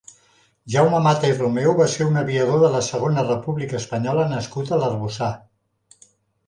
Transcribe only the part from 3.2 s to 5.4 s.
República Espanyola nascut a L'Arboçar.